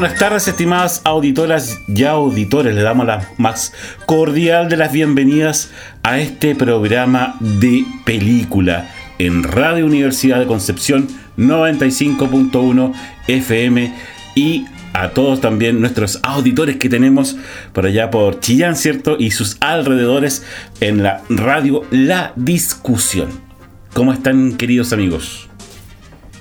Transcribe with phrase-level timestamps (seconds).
[0.00, 2.72] Buenas tardes, estimadas auditoras y auditores.
[2.72, 3.72] Le damos la más
[4.06, 5.72] cordial de las bienvenidas
[6.04, 12.92] a este programa de película en Radio Universidad de Concepción 95.1
[13.26, 13.92] FM
[14.36, 17.36] y a todos también nuestros auditores que tenemos
[17.72, 19.16] por allá por Chillán, ¿cierto?
[19.18, 20.44] Y sus alrededores
[20.78, 23.30] en la radio La Discusión.
[23.94, 25.47] ¿Cómo están, queridos amigos?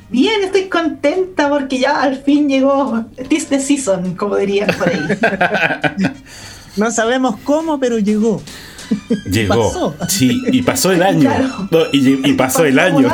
[0.10, 5.02] Bien, estoy contenta porque ya al fin llegó This the Season, como dirían por ahí.
[6.78, 8.42] no sabemos cómo, pero llegó.
[9.30, 9.94] Llegó.
[10.08, 11.30] Sí, y pasó el año.
[11.92, 13.12] y, pasó, el año.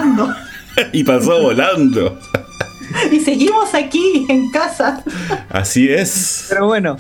[0.92, 2.20] y pasó volando.
[3.12, 5.04] y seguimos aquí en casa.
[5.50, 6.46] Así es.
[6.50, 6.98] Pero bueno,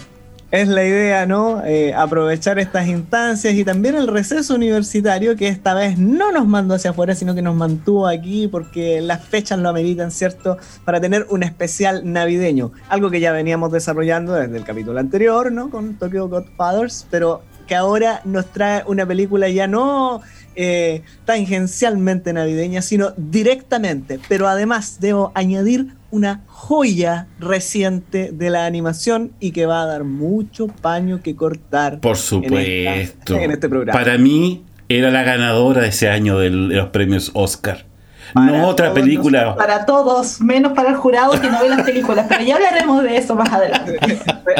[0.53, 1.65] es la idea, ¿no?
[1.65, 6.75] Eh, aprovechar estas instancias y también el receso universitario que esta vez no nos mandó
[6.75, 10.59] hacia afuera, sino que nos mantuvo aquí porque las fechas lo ameritan, ¿cierto?
[10.85, 12.71] Para tener un especial navideño.
[12.87, 15.71] Algo que ya veníamos desarrollando desde el capítulo anterior, ¿no?
[15.71, 20.21] Con Tokyo Godfathers, pero que ahora nos trae una película ya no
[20.55, 24.19] eh, tangencialmente navideña, sino directamente.
[24.27, 30.03] Pero además debo añadir una joya reciente de la animación y que va a dar
[30.03, 31.99] mucho paño que cortar.
[31.99, 33.35] Por supuesto.
[33.35, 33.97] En, este programa.
[33.97, 37.85] Para mí era la ganadora de ese año de los premios Oscar
[38.33, 39.55] no otra película.
[39.55, 43.17] para todos, menos para el jurado que no ve las películas, pero ya hablaremos de
[43.17, 43.99] eso más adelante.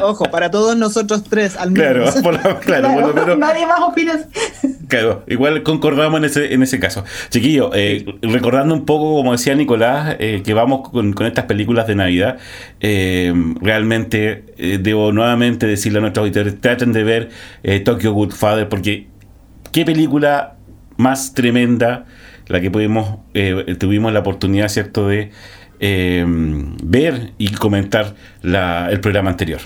[0.02, 2.16] Ojo, para todos nosotros tres, al menos.
[2.16, 4.20] Claro, claro, Nadie más opina.
[4.88, 7.04] Claro, igual concordamos en ese, en ese caso.
[7.30, 11.96] Chiquillo, eh, recordando un poco, como decía Nicolás, eh, que vamos con, estas películas de
[11.96, 12.38] Navidad,
[12.80, 17.30] eh, realmente debo nuevamente decirle a nuestros auditores, traten de ver
[17.84, 19.08] Tokyo Godfather, porque
[19.72, 20.56] qué película
[20.98, 22.06] más tremenda
[22.48, 25.32] la que pudimos, eh, tuvimos la oportunidad, ¿cierto?, de
[25.80, 26.26] eh,
[26.84, 29.62] ver y comentar el programa anterior.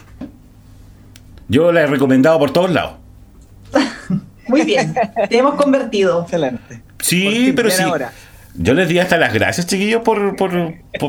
[1.47, 2.93] Yo la he recomendado por todos lados.
[4.47, 4.93] Muy bien,
[5.29, 6.23] te hemos convertido.
[6.23, 6.81] Excelente.
[6.99, 7.83] Sí, pero sí.
[8.59, 10.51] Yo les di hasta las gracias, chiquillos, por, por,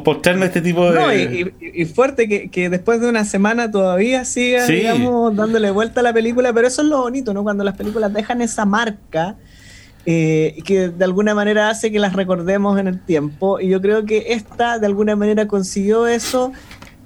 [0.05, 1.01] por, este tipo de.
[1.01, 6.03] No, y, fuerte que, que, después de una semana todavía siga, digamos, dándole vuelta a
[6.03, 7.43] la película, pero eso es lo bonito, ¿no?
[7.43, 9.37] Cuando las películas dejan esa marca
[10.07, 13.61] eh, que de alguna manera hace que las recordemos en el tiempo.
[13.61, 16.53] Y yo creo que esta de alguna manera consiguió eso,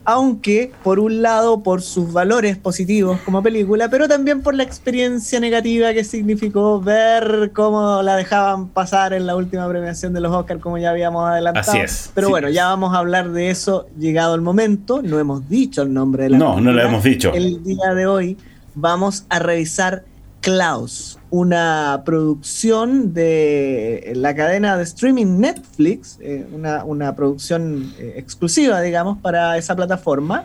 [0.05, 5.41] aunque por un lado por sus valores positivos como película, pero también por la experiencia
[5.41, 10.61] negativa que significó ver cómo la dejaban pasar en la última premiación de los Oscars,
[10.61, 11.71] como ya habíamos adelantado.
[11.71, 12.11] Así es.
[12.15, 15.03] Pero bueno, ya vamos a hablar de eso llegado el momento.
[15.03, 17.33] No hemos dicho el nombre de la No, no lo hemos dicho.
[17.33, 18.37] El día de hoy
[18.75, 20.05] vamos a revisar
[20.43, 29.19] Klaus, una producción de la cadena de streaming Netflix, eh, una, producción eh, exclusiva, digamos,
[29.19, 30.45] para esa plataforma,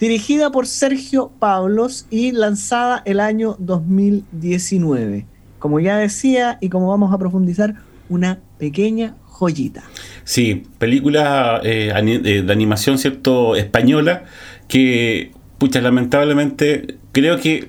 [0.00, 5.26] dirigida por Sergio Pablos y lanzada el año 2019.
[5.58, 7.74] Como ya decía y como vamos a profundizar,
[8.08, 9.82] una pequeña joyita.
[10.24, 11.92] Sí, película eh,
[12.22, 14.24] de animación, ¿cierto?, española,
[14.68, 17.68] que, pucha, lamentablemente creo que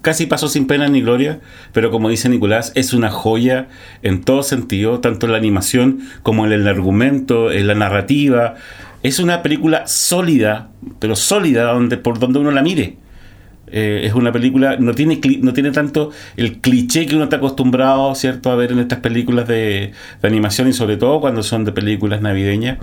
[0.00, 1.40] casi pasó sin pena ni gloria,
[1.72, 3.68] pero como dice Nicolás, es una joya
[4.02, 8.54] en todo sentido, tanto en la animación como en el argumento, en la narrativa.
[9.02, 12.96] Es una película sólida, pero sólida donde, por donde uno la mire.
[13.72, 18.14] Eh, es una película, no tiene, no tiene tanto el cliché que uno está acostumbrado,
[18.16, 19.92] ¿cierto?, a ver en estas películas de,
[20.22, 22.78] animación y sobre todo cuando son de películas navideñas.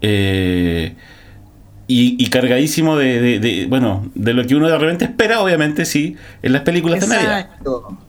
[0.00, 0.94] Eh,
[1.88, 6.62] y, cargadísimo de, bueno, de lo que uno de repente espera, obviamente, sí, en las
[6.62, 7.50] películas de Navidad.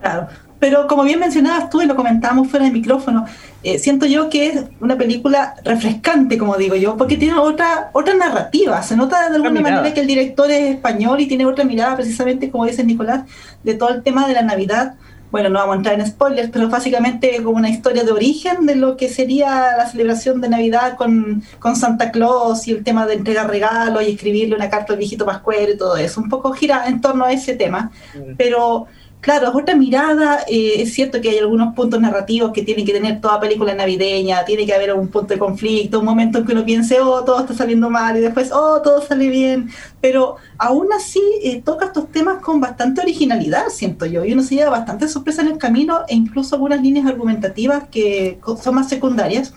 [0.02, 0.28] Claro.
[0.60, 3.26] Pero como bien mencionabas tú y lo comentábamos fuera del micrófono,
[3.62, 8.16] eh, siento yo que es una película refrescante, como digo yo, porque tiene otra, otra
[8.16, 8.82] narrativa.
[8.82, 12.50] Se nota de alguna manera que el director es español y tiene otra mirada, precisamente,
[12.50, 13.26] como dice Nicolás,
[13.64, 14.96] de todo el tema de la Navidad
[15.32, 18.76] bueno, no vamos a entrar en spoilers, pero básicamente como una historia de origen de
[18.76, 23.16] lo que sería la celebración de Navidad con, con Santa Claus y el tema de
[23.16, 26.22] entregar regalos y escribirle una carta al viejito Pascuero y todo eso.
[26.22, 27.92] Un poco gira en torno a ese tema,
[28.38, 28.88] pero
[29.20, 30.44] Claro, es otra mirada.
[30.48, 34.46] Eh, es cierto que hay algunos puntos narrativos que tienen que tener toda película navideña,
[34.46, 37.42] tiene que haber un punto de conflicto, un momento en que uno piense, oh, todo
[37.42, 39.70] está saliendo mal, y después, oh, todo sale bien.
[40.00, 44.56] Pero aún así eh, toca estos temas con bastante originalidad, siento yo, y uno se
[44.56, 49.54] lleva bastante sorpresa en el camino e incluso algunas líneas argumentativas que son más secundarias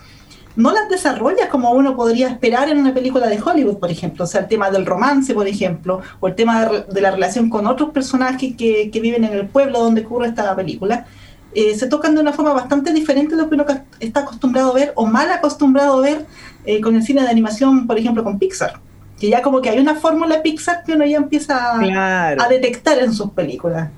[0.57, 4.25] no las desarrolla como uno podría esperar en una película de Hollywood, por ejemplo.
[4.25, 7.67] O sea, el tema del romance, por ejemplo, o el tema de, la relación con
[7.67, 11.07] otros personajes que, viven en el pueblo donde ocurre esta película.
[11.55, 13.67] Eh, se tocan de una forma bastante diferente de lo que uno
[13.99, 16.27] está acostumbrado a ver o mal acostumbrado a ver
[16.65, 18.81] eh, con el cine de animación, por ejemplo, con Pixar.
[19.19, 23.13] Que ya como que hay una fórmula Pixar que uno ya empieza a detectar en
[23.13, 23.91] sus películas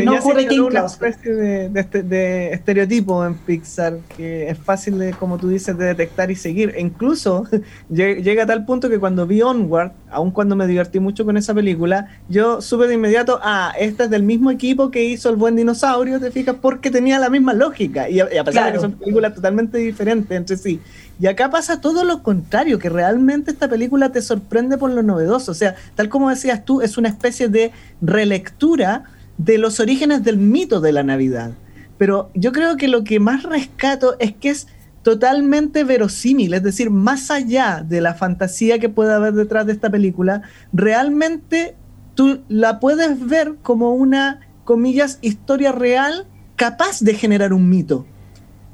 [0.00, 5.38] no ocurre una especie de, este, de, estereotipo en Pixar que es fácil de, como
[5.38, 6.72] tú dices, de detectar y seguir.
[6.74, 7.46] E incluso
[7.90, 11.52] llega a tal punto que cuando vi Onward, aun cuando me divertí mucho con esa
[11.52, 15.56] película, yo supe de inmediato, ah, esta es del mismo equipo que hizo El Buen
[15.56, 18.08] Dinosaurio, te fijas, porque tenía la misma lógica.
[18.08, 20.80] Y a, pesar de que son películas totalmente diferentes entre sí.
[21.20, 25.52] Y acá pasa todo lo contrario, que realmente esta película te sorprende por lo novedoso.
[25.52, 29.04] O sea, tal como decías tú, es una especie de relectura
[29.38, 31.52] de los orígenes del mito de la Navidad.
[31.98, 34.66] Pero yo creo que lo que más rescato es que es
[35.02, 39.90] totalmente verosímil, es decir, más allá de la fantasía que pueda haber detrás de esta
[39.90, 40.42] película,
[40.72, 41.74] realmente
[42.14, 46.26] tú la puedes ver como una, comillas, historia real
[46.56, 48.06] capaz de generar un mito.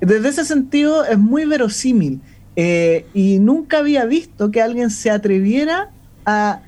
[0.00, 2.20] Desde ese sentido es muy verosímil
[2.56, 5.90] eh, y nunca había visto que alguien se atreviera
[6.26, 6.60] a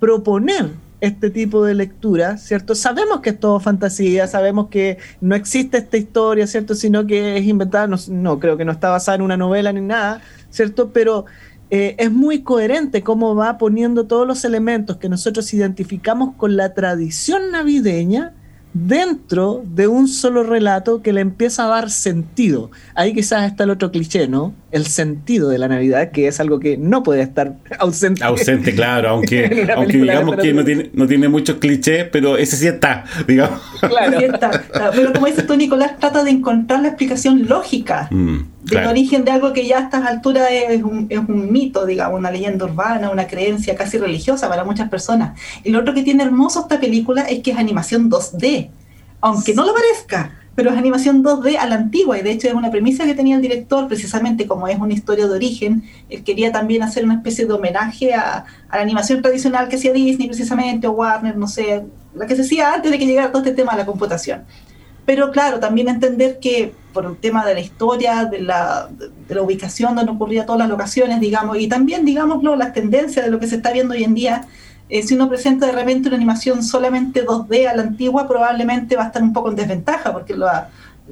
[0.00, 0.70] proponer
[1.00, 2.74] este tipo de lectura, ¿cierto?
[2.74, 6.74] Sabemos que es todo fantasía, sabemos que no existe esta historia, ¿cierto?
[6.74, 10.20] Sino que es inventada, no, creo que no está basada en una novela ni nada,
[10.50, 10.90] ¿cierto?
[10.92, 11.26] Pero
[11.70, 16.74] eh, es muy coherente cómo va poniendo todos los elementos que nosotros identificamos con la
[16.74, 18.32] tradición navideña
[18.72, 22.70] dentro de un solo relato que le empieza a dar sentido.
[22.94, 24.54] Ahí quizás está el otro cliché, ¿no?
[24.70, 28.22] El sentido de la Navidad, que es algo que no puede estar ausente.
[28.24, 29.48] Ausente, claro, aunque,
[29.88, 33.60] digamos que no tiene, no tiene muchos clichés, pero ese sí está, digamos.
[33.80, 34.18] Claro.
[34.94, 39.30] Pero como dices tú, Nicolás, trata de encontrar la explicación lógica mm, del origen de
[39.30, 43.10] algo que ya a estas alturas es un, es un mito, digamos, una leyenda urbana,
[43.10, 45.38] una creencia casi religiosa para muchas personas.
[45.64, 48.70] Y lo otro que tiene hermoso esta película es que es animación 2D
[49.20, 52.54] aunque no lo parezca, pero es animación 2D a la antigua y de hecho es
[52.54, 56.50] una premisa que tenía el director, precisamente como es una historia de origen, él quería
[56.50, 60.90] también hacer una especie de homenaje a, la animación tradicional que hacía Disney precisamente o
[60.90, 63.78] Warner, no sé, la que se hacía antes de que llegara todo este tema de
[63.78, 64.46] la computación.
[65.06, 68.88] Pero claro, también entender que por el tema de la historia, de la,
[69.28, 73.30] de la ubicación donde ocurría todas las locaciones, digamos, y también, digámoslo, las tendencias de
[73.30, 74.48] lo que se está viendo hoy en día,
[74.88, 79.04] eh, si uno presenta de repente una animación solamente 2D a la antigua, probablemente va
[79.04, 80.34] a estar un poco en desventaja, porque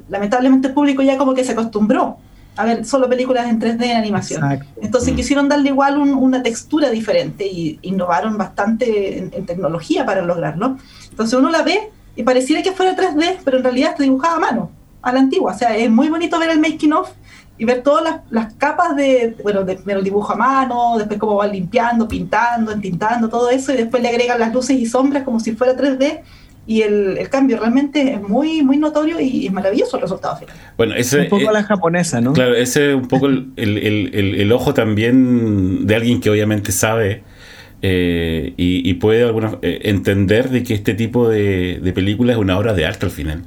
[0.09, 2.17] lamentablemente el público ya como que se acostumbró
[2.57, 4.43] a ver solo películas en 3D en animación.
[4.81, 5.15] Entonces mm.
[5.15, 10.77] quisieron darle igual una textura diferente y innovaron bastante en, tecnología para lograrlo.
[11.09, 14.39] Entonces uno la ve y pareciera que fuera 3D, pero en realidad está dibujada a
[14.39, 14.71] mano,
[15.03, 15.53] a la antigua.
[15.53, 17.11] O sea, es muy bonito ver el making of
[17.57, 21.51] y ver todas las, capas de, bueno, de, el dibujo a mano, después cómo van
[21.51, 25.53] limpiando, pintando, entintando, todo eso, y después le agregan las luces y sombras como si
[25.53, 26.21] fuera 3D.
[26.69, 30.53] Y el, cambio realmente es muy muy notorio y es maravilloso el resultado final.
[30.75, 32.33] Bueno, ese, un poco la japonesa, ¿no?
[32.33, 37.23] Claro, ese es un poco el, el, ojo también de alguien que obviamente sabe
[37.81, 42.57] eh, y, puede alguna, eh, entender de que este tipo de, de película es una
[42.57, 43.43] obra de arte al final.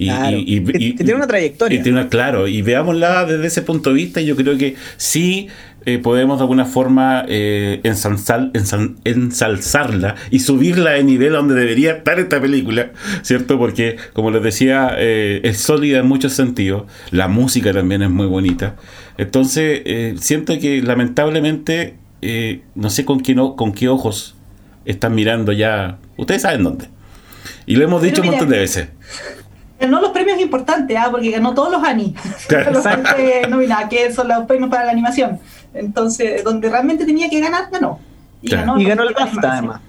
[0.00, 0.60] Y,
[0.94, 1.82] tiene una trayectoria.
[1.82, 5.48] tiene claro, y veámosla desde ese punto de vista, yo creo que sí
[5.84, 7.80] eh, podemos de alguna forma eh,
[9.04, 12.92] ensalzarla y subirla de nivel donde debería estar esta película,
[13.22, 13.58] ¿cierto?
[13.58, 18.26] Porque, como les decía, eh, es sólida en muchos sentidos, la música también es muy
[18.26, 18.76] bonita.
[19.18, 21.96] Entonces, eh, siento que lamentablemente,
[22.74, 24.34] no sé con qué, no, con qué ojos
[24.86, 26.86] están mirando ya, ustedes saben dónde.
[27.66, 28.88] Y lo hemos dicho un montón de veces
[29.80, 31.08] ganó los premios importantes, ¿ah?
[31.10, 32.14] porque ganó todos los Annie.
[32.72, 32.84] los
[33.48, 35.40] nominados, que son los premios para la animación.
[35.72, 37.98] Entonces, donde realmente tenía que ganar, ganó.
[38.42, 39.80] Y, ganó, y ganó el BAFTA además.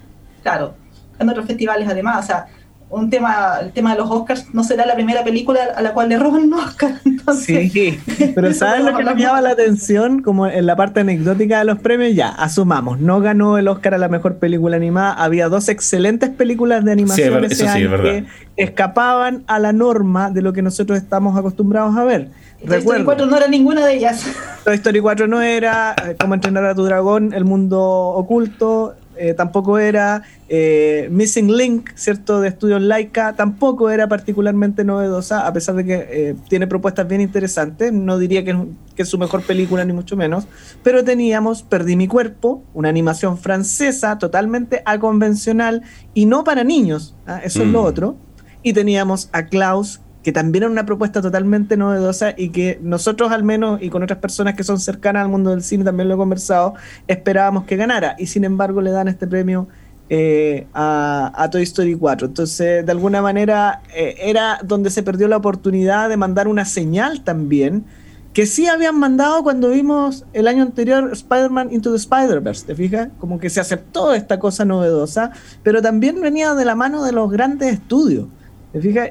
[0.42, 0.74] Claro,
[1.18, 2.24] ganó otros festivales además.
[2.24, 2.46] O sea,
[2.92, 6.10] un tema, el tema de los Oscars no será la primera película a la cual
[6.10, 7.00] le roban un Oscar.
[7.40, 7.98] sí,
[8.34, 10.22] pero ¿sabes lo que nos llama la atención?
[10.22, 13.98] Como en la parte anecdótica de los premios, ya, asumamos, no ganó el Oscar a
[13.98, 19.58] la mejor película animada, había dos excelentes películas de animación ese año que escapaban a
[19.58, 22.28] la norma de lo que nosotros estamos acostumbrados a ver.
[22.66, 24.24] Toy Story 4 no era ninguna de ellas.
[24.64, 29.34] Toy Story 4 no era, eh, Cómo entrenar a tu dragón, El mundo oculto, eh,
[29.34, 32.40] tampoco era eh, Missing Link, ¿cierto?
[32.40, 37.20] De estudios Laika, tampoco era particularmente novedosa, a pesar de que eh, tiene propuestas bien
[37.20, 37.92] interesantes.
[37.92, 38.56] No diría que
[38.96, 40.46] es, su mejor película, ni mucho menos.
[40.82, 45.82] Pero teníamos Perdí mi cuerpo, una animación francesa totalmente aconvencional
[46.14, 47.14] y no para niños.
[47.26, 47.40] ¿ah?
[47.44, 47.86] Eso es lo mm.
[47.86, 48.16] otro.
[48.62, 53.42] Y teníamos a Klaus, que también era una propuesta totalmente novedosa y que nosotros al
[53.42, 56.18] menos y con otras personas que son cercanas al mundo del cine también lo he
[56.18, 56.74] conversado,
[57.08, 59.68] esperábamos que ganara y sin embargo le dan este premio
[60.08, 62.26] eh, a, Toy Story 4.
[62.28, 67.24] Entonces, de alguna manera eh, era donde se perdió la oportunidad de mandar una señal
[67.24, 67.84] también
[68.32, 73.08] que sí habían mandado cuando vimos el año anterior Spider-Man Into the Spider-Verse, ¿te fijas?
[73.18, 77.30] Como que se aceptó esta cosa novedosa, pero también venía de la mano de los
[77.30, 78.28] grandes estudios.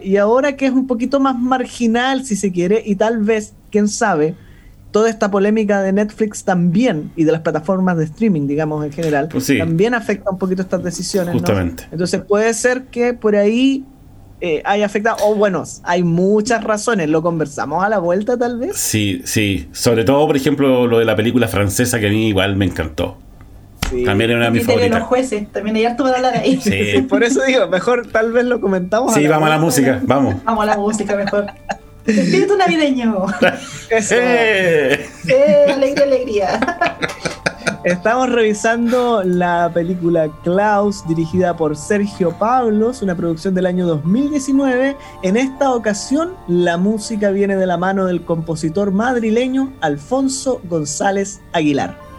[0.03, 3.87] Y ahora que es un poquito más marginal, si se quiere, y tal vez, quién
[3.87, 4.35] sabe,
[4.91, 9.29] toda esta polémica de Netflix también, y de las plataformas de streaming, digamos, en general,
[9.31, 11.33] pues también afecta un poquito estas decisiones.
[11.33, 11.83] Justamente.
[11.91, 13.85] Entonces puede ser que por ahí
[14.41, 18.75] eh, haya afectado, o bueno, hay muchas razones, lo conversamos a la vuelta tal vez.
[18.75, 22.55] Sí, sí, sobre todo, por ejemplo, lo de la película francesa que a mí igual
[22.55, 23.17] me encantó.
[24.05, 24.99] También era una de mis favoritas.
[24.99, 26.59] los jueces, también hay harto para hablar ahí.
[26.61, 27.01] Sí.
[27.09, 29.13] por eso digo, mejor tal vez lo comentamos.
[29.13, 30.35] Sí, vamos a la música, vamos.
[30.43, 31.47] Vamos a la música mejor.
[32.05, 33.25] Espíritu navideño.
[33.89, 34.15] Eso.
[34.17, 35.05] ¡Eh!
[35.27, 35.65] ¡Eh!
[35.71, 36.59] Alegría, alegría.
[37.83, 44.95] Estamos revisando la película Klaus, dirigida por Sergio Pablos, una producción del año 2019.
[45.23, 52.10] En esta ocasión, la música viene de la mano del compositor madrileño Alfonso González Aguilar.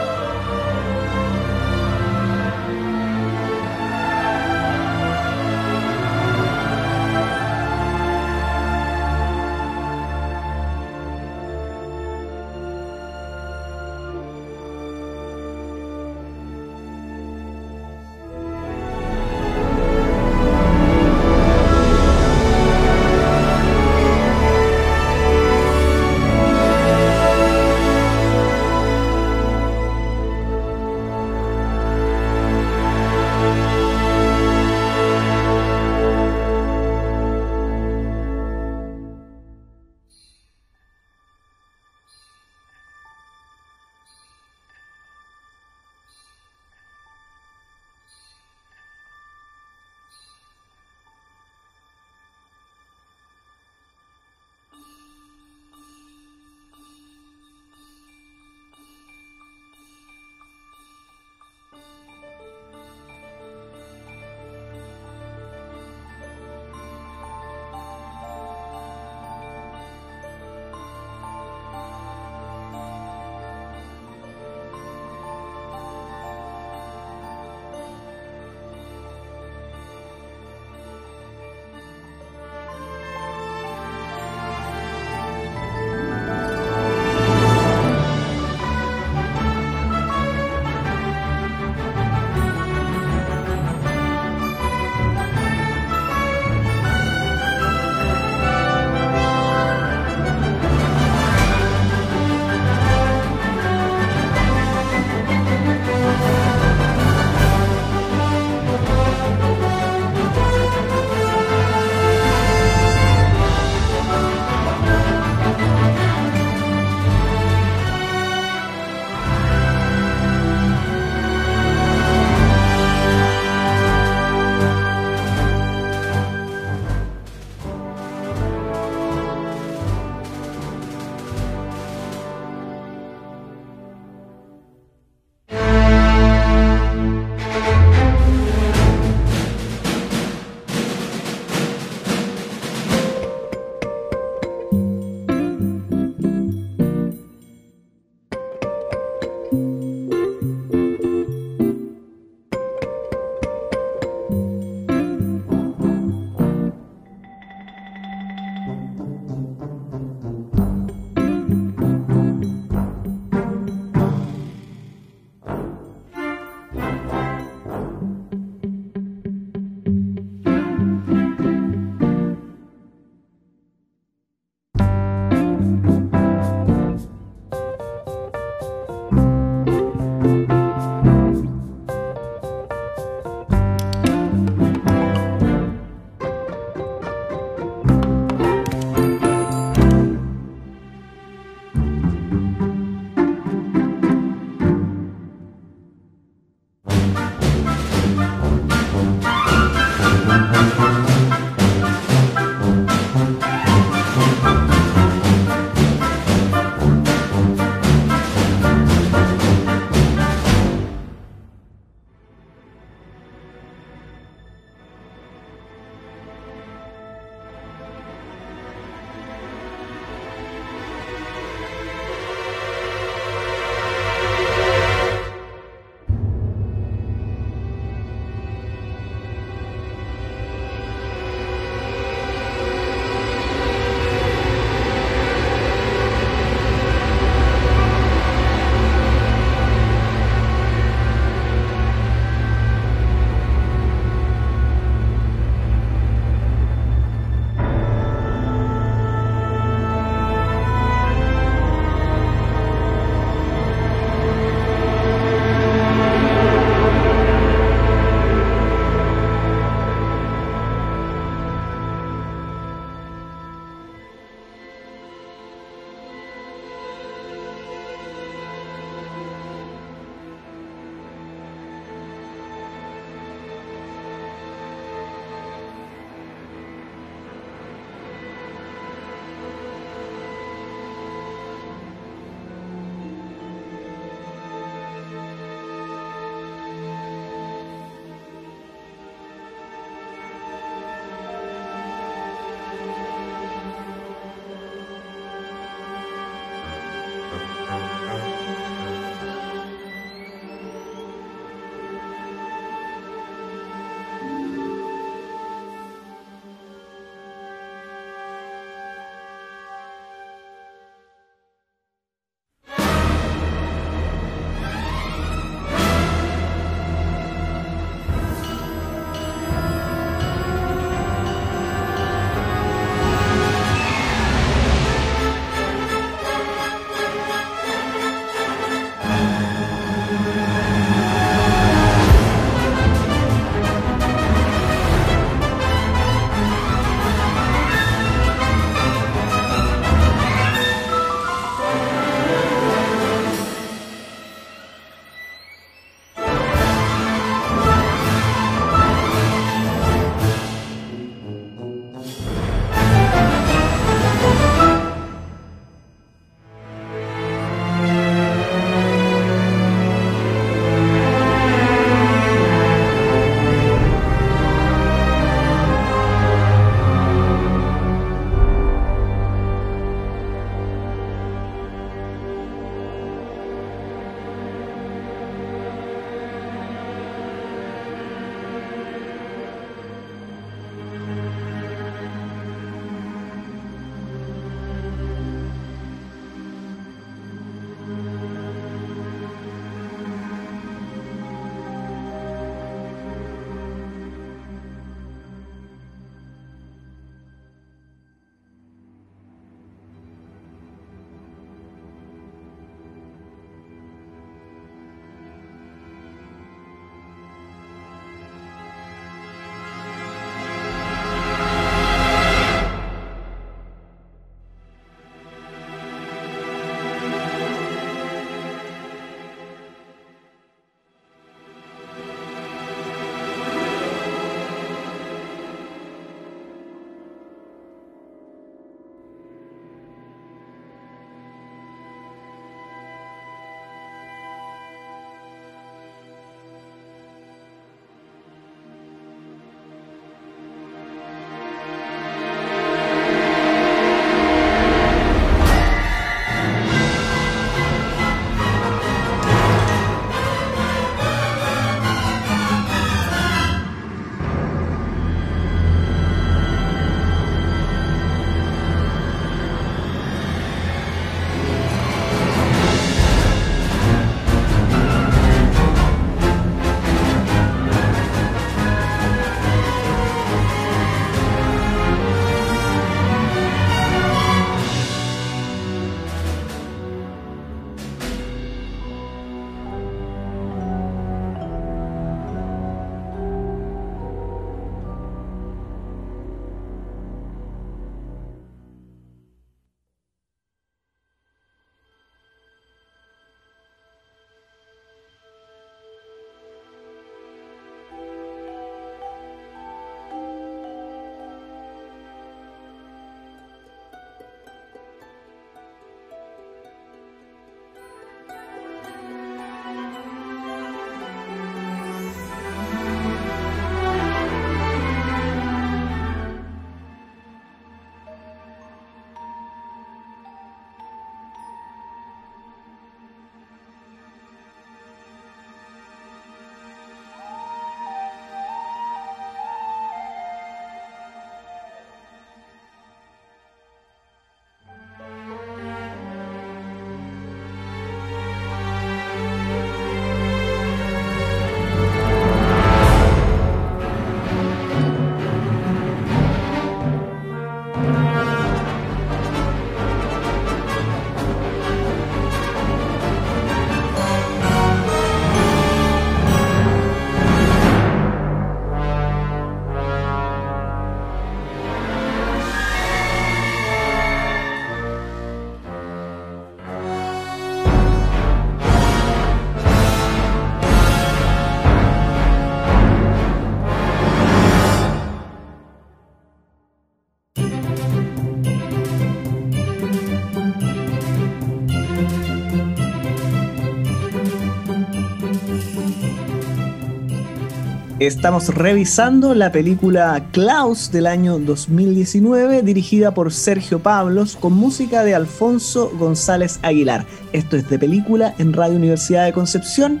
[588.08, 595.14] Estamos revisando la película Klaus del año 2019, dirigida por Sergio Pablos, con música de
[595.14, 597.04] Alfonso González Aguilar.
[597.34, 600.00] Esto es de película en Radio Universidad de Concepción,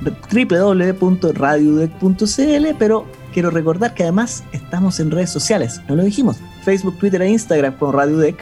[0.00, 7.20] www.radiodec.cl, pero quiero recordar que además estamos en redes sociales, no lo dijimos, Facebook, Twitter
[7.22, 8.32] e Instagram con Radio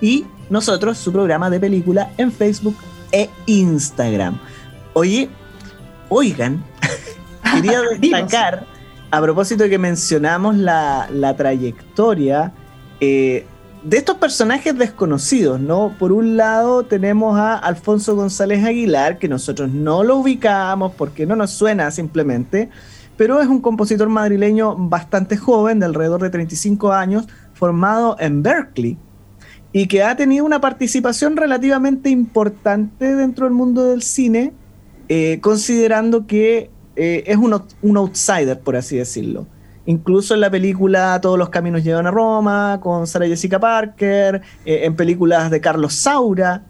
[0.00, 2.74] y nosotros, su programa de película en Facebook
[3.12, 4.40] e Instagram.
[4.94, 5.30] Oye,
[6.08, 6.64] oigan,
[7.54, 8.66] quería destacar,
[9.10, 12.52] a propósito de que mencionamos la, trayectoria
[13.00, 13.46] eh,
[13.82, 15.94] de estos personajes desconocidos, ¿no?
[15.96, 21.36] Por un lado tenemos a Alfonso González Aguilar, que nosotros no lo ubicamos porque no
[21.36, 22.68] nos suena simplemente,
[23.16, 28.98] pero es un compositor madrileño bastante joven, de alrededor de 35 años, formado en Berkeley,
[29.72, 34.52] y que ha tenido una participación relativamente importante dentro del mundo del cine,
[35.08, 39.46] eh, considerando que eh, es un, outsider, por así decirlo.
[39.88, 44.80] Incluso en la película Todos los caminos llevan a Roma, con Sarah Jessica Parker, eh,
[44.84, 46.64] en películas de Carlos Saura.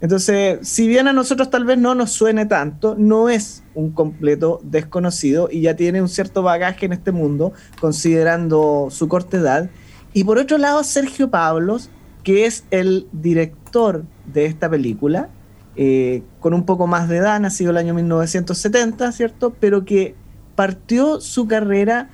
[0.00, 4.60] Entonces, si bien a nosotros tal vez no nos suene tanto, no es un completo
[4.62, 9.70] desconocido y ya tiene un cierto bagaje en este mundo, considerando su corta edad.
[10.12, 11.90] Y por otro lado, Sergio Pablos,
[12.22, 15.30] que es el director de esta película,
[15.76, 19.54] eh, con un poco más de edad, nacido el año 1970, ¿cierto?
[19.58, 20.14] Pero que
[20.54, 22.10] partió su carrera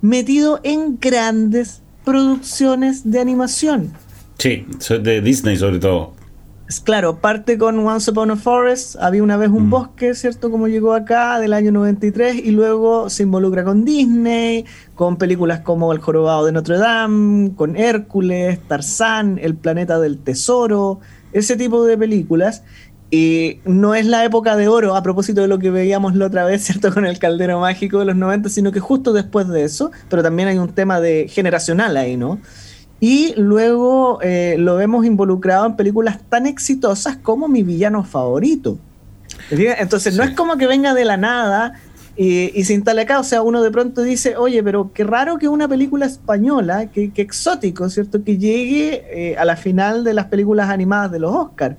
[0.00, 3.92] metido en grandes producciones de animación.
[4.38, 4.66] Sí,
[5.02, 6.18] de Disney sobre todo.
[6.84, 9.70] Claro, parte con Once Upon a Forest, había una vez un mm.
[9.70, 10.50] bosque, ¿cierto?
[10.50, 15.90] Como llegó acá, del año 93, y luego se involucra con Disney, con películas como
[15.92, 21.00] El Jorobado de Notre Dame, con Hércules, Tarzán, El Planeta del Tesoro,
[21.32, 22.62] ese tipo de películas.
[23.10, 26.44] Y no es la época de oro, a propósito de lo que veíamos la otra
[26.44, 26.92] vez, ¿cierto?
[26.92, 30.48] Con el caldero mágico de los 90, sino que justo después de eso, pero también
[30.48, 32.38] hay un tema de generacional ahí, ¿no?
[33.00, 38.78] Y luego eh, lo vemos involucrado en películas tan exitosas como Mi villano favorito.
[39.50, 41.74] Entonces no es como que venga de la nada
[42.16, 43.20] y, y, se instale acá.
[43.20, 47.12] O sea, uno de pronto dice, oye, pero qué raro que una película española, qué,
[47.14, 48.24] exótico, ¿cierto?
[48.24, 51.76] Que llegue eh, a la final de las películas animadas de los Oscars.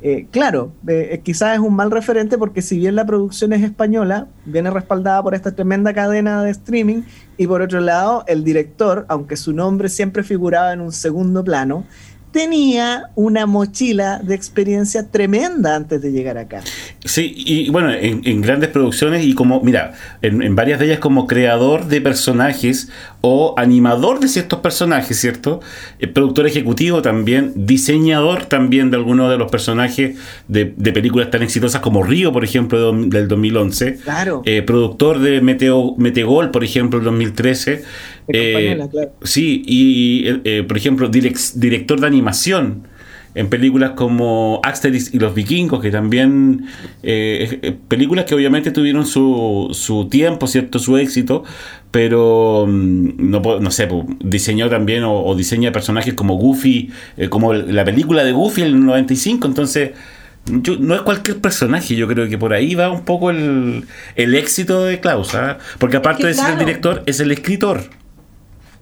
[0.00, 4.28] Eh, claro, eh, quizás es un mal referente porque si bien la producción es española,
[4.44, 7.02] viene respaldada por esta tremenda cadena de streaming
[7.36, 11.84] y por otro lado el director, aunque su nombre siempre figuraba en un segundo plano,
[12.30, 16.62] tenía una mochila de experiencia tremenda antes de llegar acá.
[17.04, 21.86] Sí, y bueno, en, grandes producciones y como, mira, en, varias de ellas como creador
[21.86, 25.60] de personajes o animador de ciertos personajes, ¿cierto?
[26.00, 30.16] Eh, productor ejecutivo también, diseñador también de algunos de los personajes
[30.48, 33.98] de, películas tan exitosas como Río, por ejemplo, del 2011.
[34.02, 34.42] Claro.
[34.44, 37.84] Eh, productor de Meteo, Metegol, por ejemplo, del 2013.
[38.26, 38.88] Eh,
[39.22, 42.88] sí, y por ejemplo, director de animación
[43.38, 46.66] en películas como Asterix y los vikingos, que también
[47.04, 50.80] eh, eh, películas que obviamente tuvieron su, su tiempo, ¿cierto?
[50.80, 51.44] Su éxito,
[51.92, 57.84] pero mm, no, no sé, diseñó también o, diseña personajes como Goofy, eh, como la
[57.84, 59.92] película de Goofy en el 95, entonces...
[60.80, 63.84] no es cualquier personaje, yo creo que por ahí va un poco el,
[64.16, 65.58] éxito de Klaus, ¿ah?
[65.78, 67.84] porque aparte de ser el director, es el escritor.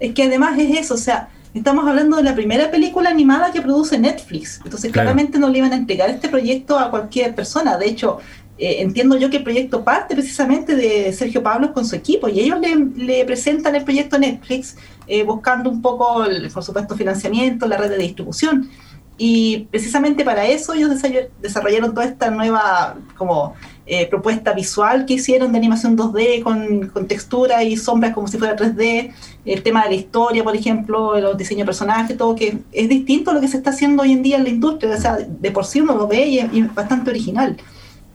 [0.00, 3.62] Es que además es eso, o sea, Estamos hablando de la primera película animada que
[3.62, 4.60] produce Netflix.
[4.62, 7.78] Entonces, claramente no le iban a entregar este proyecto a cualquier persona.
[7.78, 8.18] De hecho,
[8.58, 12.40] eh, entiendo yo que el proyecto parte precisamente de Sergio Pablos con su equipo y
[12.40, 12.58] ellos
[12.94, 14.76] le, presentan el proyecto Netflix
[15.06, 18.68] eh, buscando un poco, por supuesto, financiamiento, la red de distribución.
[19.16, 20.90] Y precisamente para eso ellos
[21.40, 23.54] desarrollaron toda esta nueva como
[23.88, 28.36] eh, propuesta visual que hicieron de animación 2D con, con, textura y sombras como si
[28.36, 29.12] fuera 3D,
[29.44, 33.30] el tema de la historia, por ejemplo, los diseños de personajes, todo que es distinto
[33.30, 35.50] a lo que se está haciendo hoy en día en la industria, o sea, de
[35.52, 37.56] por sí uno lo ve y es, bastante original.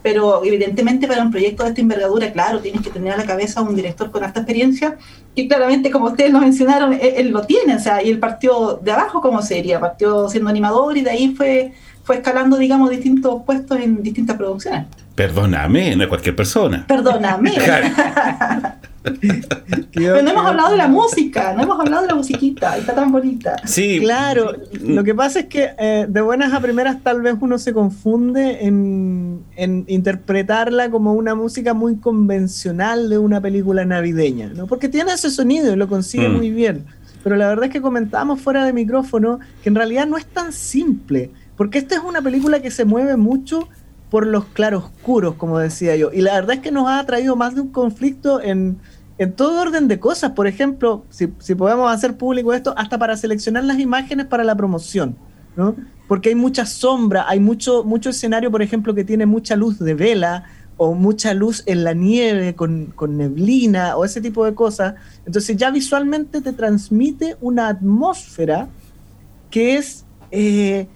[0.04, 3.62] Pero evidentemente para un proyecto de esta envergadura, claro, tienes que tener a la cabeza
[3.62, 4.98] un director con alta experiencia,
[5.36, 8.80] y claramente, como ustedes lo mencionaron, él, él lo tiene, o sea, y él partió
[8.82, 11.72] de abajo como sería, partió siendo animador y de ahí fue
[12.04, 14.88] fue escalando, digamos, distintos puestos en distintas producciones.
[15.16, 16.86] Perdóname, no es cualquier persona.
[16.88, 17.54] Perdóname.
[19.94, 23.12] Pero no hemos hablado de la música, no hemos hablado de la musiquita, está tan
[23.12, 23.56] bonita.
[23.66, 24.00] Sí.
[24.00, 27.74] Claro, lo que pasa es que eh, de buenas a primeras tal vez uno se
[27.74, 34.68] confunde en, en, interpretarla como una música muy convencional de una película navideña, ¿no?
[34.68, 36.36] Porque tiene ese sonido y lo consigue mm.
[36.36, 36.86] muy bien.
[37.24, 40.54] Pero la verdad es que comentábamos fuera de micrófono que en realidad no es tan
[40.54, 41.32] simple.
[41.56, 43.68] Porque esta es una película que se mueve mucho
[44.12, 46.12] por los claroscuros, como decía yo.
[46.12, 48.78] Y la verdad es que nos ha traído más de un conflicto en,
[49.18, 50.32] en todo orden de cosas.
[50.32, 55.16] Por ejemplo, si, podemos hacer público esto, hasta para seleccionar las imágenes para la promoción,
[55.56, 55.78] ¿no?
[56.10, 59.94] Porque hay mucha sombra, hay mucho, mucho escenario, por ejemplo, que tiene mucha luz de
[59.94, 60.44] vela
[60.76, 64.96] o mucha luz en la nieve con, con neblina o ese tipo de cosas.
[65.26, 68.68] Entonces ya visualmente te transmite una atmósfera
[69.50, 70.90] que es eh,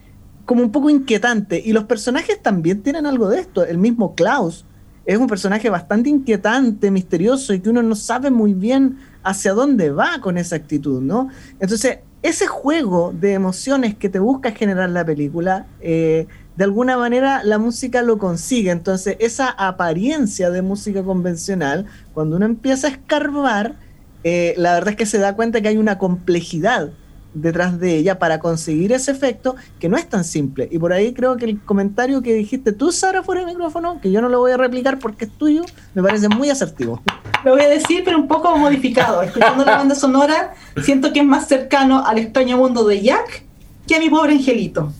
[0.45, 1.61] como un poco inquietante.
[1.63, 3.65] Y los personajes también tienen algo de esto.
[3.65, 4.65] El mismo Klaus
[5.05, 9.91] es un personaje bastante inquietante, misterioso y que uno no sabe muy bien hacia dónde
[9.91, 11.29] va con esa actitud, ¿no?
[11.59, 17.43] Entonces, ese juego de emociones que te busca generar la película, eh, de alguna manera
[17.43, 18.71] la música lo consigue.
[18.71, 23.75] Entonces, esa apariencia de música convencional, cuando uno empieza a escarbar,
[24.23, 26.91] eh, la verdad es que se da cuenta que hay una complejidad
[27.35, 30.67] detrás de ella para conseguir ese efecto que no es tan simple.
[30.71, 34.11] Y por ahí creo que el comentario que dijiste tú, Sara, fuera del micrófono, que
[34.11, 35.63] yo no lo voy a replicar porque es tuyo,
[35.93, 37.03] me parece muy asertivo.
[37.43, 39.21] Lo voy a decir, pero un poco modificado.
[39.21, 43.43] Escuchando la banda sonora, siento que es más cercano al extraño mundo de Jack
[43.87, 44.91] que a mi pobre angelito.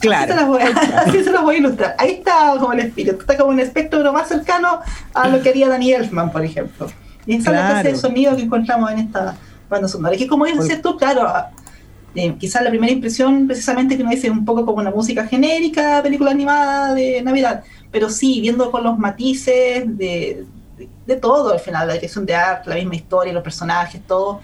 [0.00, 0.58] Claro.
[0.96, 1.94] Así se, los voy, a ilustrar.
[1.96, 4.80] Ahí está como el espíritu, está como un espectro más cercano
[5.14, 6.88] a lo que haría Danny Elfman, por ejemplo.
[7.24, 9.36] Y esa es la clase de sonido que encontramos en esta
[9.70, 10.16] banda sonora.
[10.16, 11.32] Que como dices tú, claro,
[12.14, 16.02] eh, quizás la primera impresión precisamente que uno dice un poco como una música genérica,
[16.02, 20.44] película animada de Navidad, pero sí, viendo con los matices de,
[21.06, 24.40] de todo al final, la dirección de arte, la misma historia, los personajes, todo,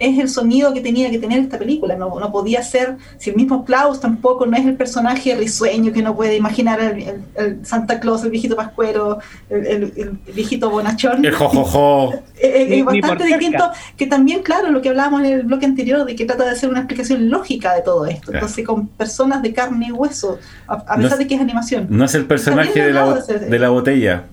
[0.00, 1.94] es el sonido que tenía que tener esta película.
[1.94, 6.00] No, no podía ser, si el mismo Klaus tampoco no es el personaje risueño que
[6.00, 9.18] uno puede imaginar el, Santa Claus, el viejito pascuero,
[9.50, 11.24] el, viejito bonachón.
[11.24, 12.14] El jojojo.
[12.40, 16.16] Es eh, bastante distinto, que también, claro, lo que hablábamos en el bloque anterior, de
[16.16, 18.32] que trata de hacer una explicación lógica de todo esto.
[18.32, 21.86] Entonces, con personas de carne y hueso, a, pesar de que es animación.
[21.90, 24.24] No es el personaje de la, de la botella.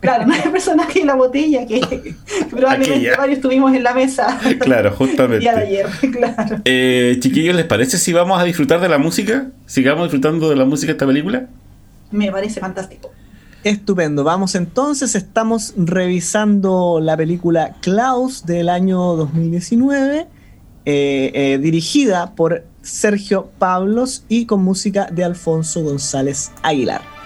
[0.00, 2.14] Claro, no es el personaje de la botella que,
[2.50, 4.38] probablemente varios estuvimos en la mesa.
[4.60, 5.36] Claro, justamente.
[5.36, 6.56] El día de ayer, claro.
[6.64, 9.48] Eh, chiquillos, ¿les parece si vamos a disfrutar de la música?
[9.66, 11.46] ¿Sigamos disfrutando de la música de esta película?
[12.10, 13.10] Me parece fantástico.
[13.64, 14.24] Estupendo.
[14.24, 20.26] Vamos entonces, estamos revisando la película Klaus del año 2019,
[20.84, 27.17] eh, eh, dirigida por Sergio Pablos y con música de Alfonso González Aguilar.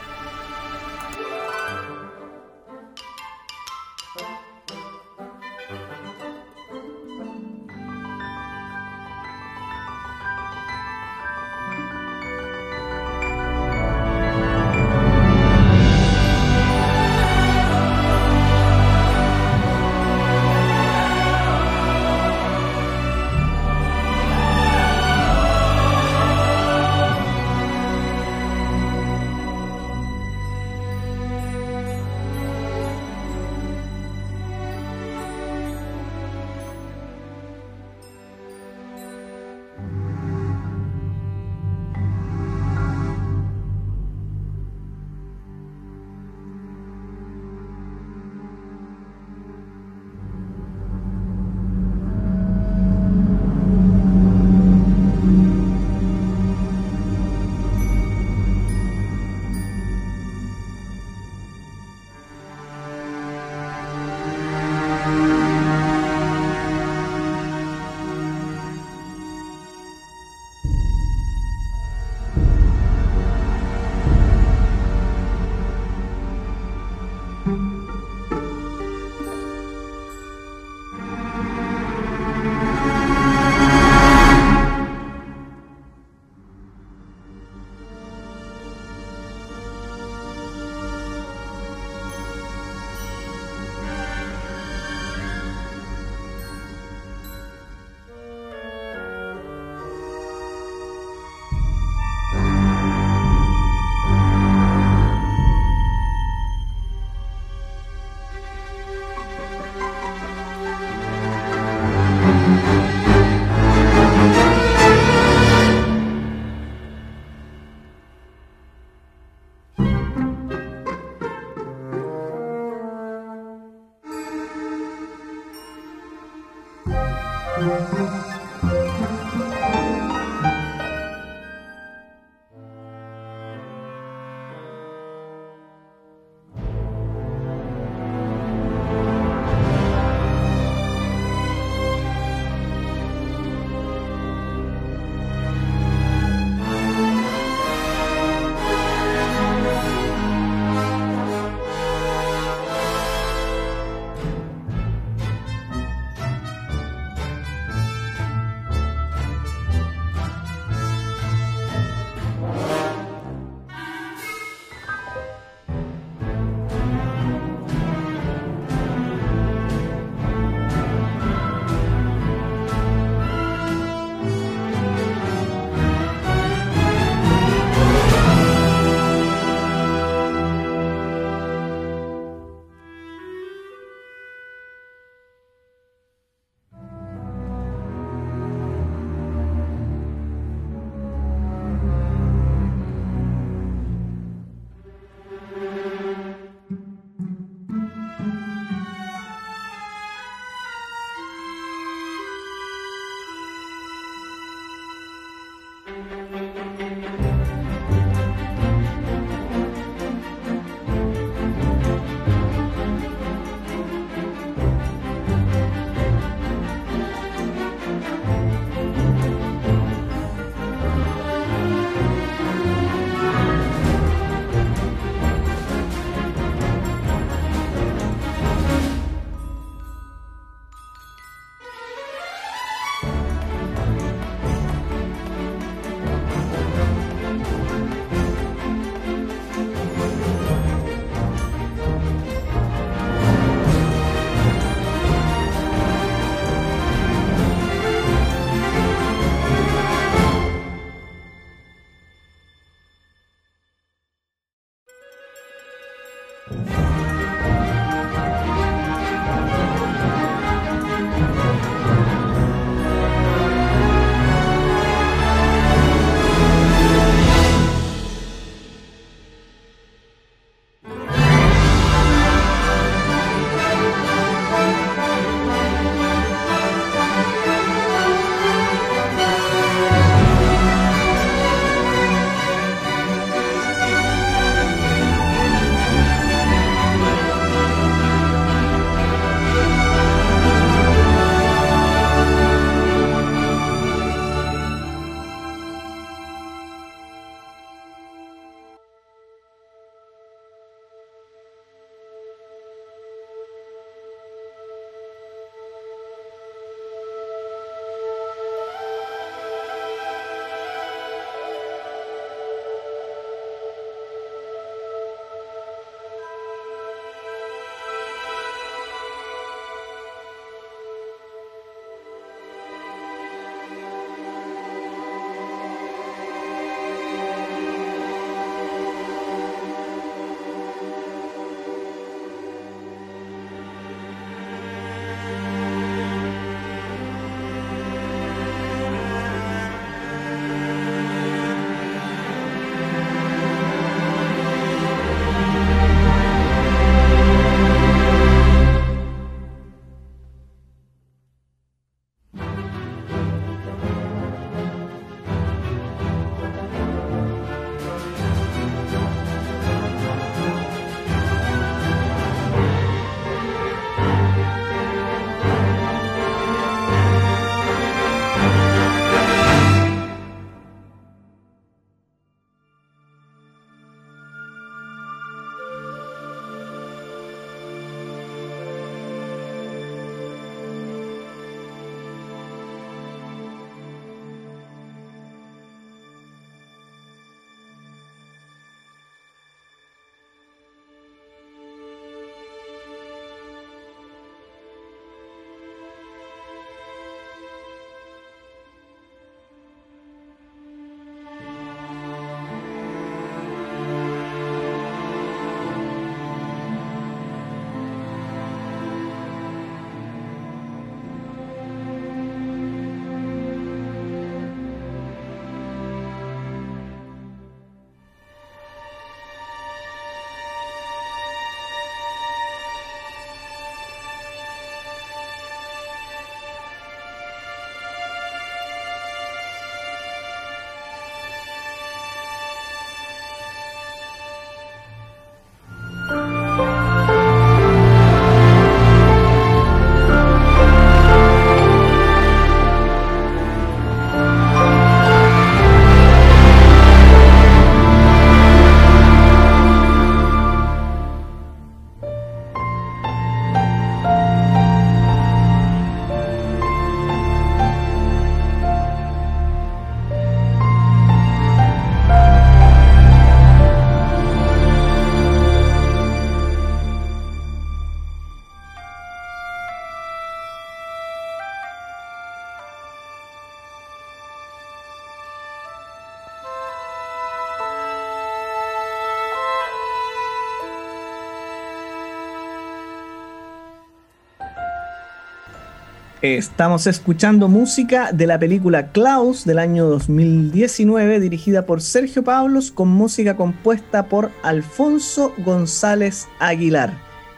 [486.23, 492.87] Estamos escuchando música de la película Klaus del año 2019, dirigida por Sergio Pablos, con
[492.87, 496.93] música compuesta por Alfonso González Aguilar.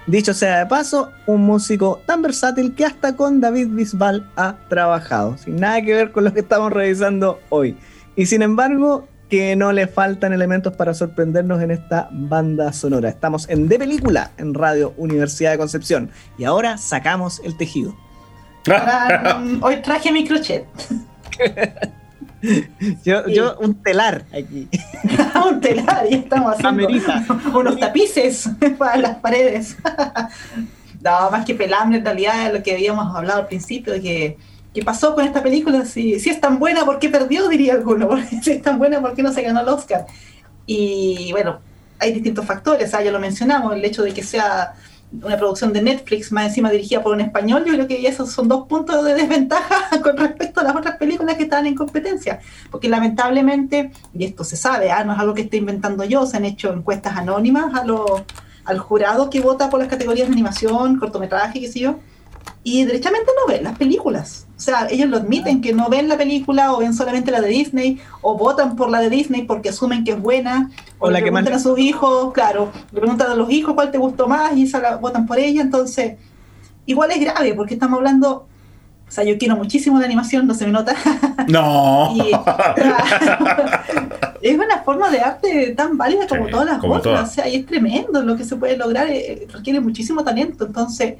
[0.06, 5.38] Dicho sea de paso, un músico tan versátil que hasta con David Bisbal ha trabajado,
[5.38, 7.78] sin nada que ver con lo que estamos revisando hoy.
[8.16, 13.08] Y sin embargo, que no le faltan elementos para sorprendernos en esta banda sonora.
[13.08, 16.10] Estamos en De Película, en Radio Universidad de Concepción.
[16.36, 18.03] Y ahora sacamos el tejido.
[19.60, 20.66] Hoy traje mi crochet.
[23.04, 24.68] yo, un telar aquí.
[25.50, 26.88] un telar, y estamos haciendo
[27.58, 28.48] unos tapices
[28.78, 29.76] para las paredes.
[31.02, 34.38] no, más que pelambre en realidad lo que habíamos hablado al principio, que
[34.72, 35.84] ¿qué pasó con esta película?
[35.84, 37.48] Si, si es tan buena, ¿por qué perdió?
[37.48, 38.10] Diría alguno.
[38.42, 40.06] Si es tan buena, ¿por qué no se ganó el Oscar?
[40.66, 41.60] Y bueno,
[41.98, 43.02] hay distintos factores, ¿ah?
[43.02, 44.74] ya lo mencionamos, el hecho de que sea
[45.22, 48.48] una producción de Netflix, más encima dirigida por un español, yo creo que esos son
[48.48, 52.40] dos puntos de desventaja con respecto a las otras películas que estaban en competencia.
[52.70, 55.04] Porque lamentablemente, y esto se sabe, ¿ah?
[55.04, 57.84] no es algo que esté inventando yo, se han hecho encuestas anónimas a
[58.64, 61.98] al jurado que vota por las categorías de animación, cortometraje, qué sé yo,
[62.62, 64.46] y derechamente no ven las películas.
[64.56, 67.48] O sea, ellos lo admiten que no ven la película o ven solamente la de
[67.48, 71.54] Disney o votan por la de Disney porque asumen que es buena o, le preguntan
[71.54, 74.70] a sus hijos, claro, le preguntan a los hijos cuál te gustó más y
[75.00, 75.60] votan por ella.
[75.60, 76.16] Entonces,
[76.86, 78.46] igual es grave porque estamos hablando
[79.06, 80.94] o sea, yo quiero muchísimo la animación, no se me nota.
[81.46, 82.14] No.
[84.40, 87.30] es una forma de arte tan válida como todas las otras.
[87.30, 90.64] O sea, y es tremendo lo que se puede lograr, eh, requiere muchísimo talento.
[90.64, 91.16] Entonces,